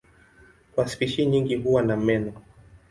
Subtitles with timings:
[0.75, 2.33] Kwa spishi nyingi huwa na meno.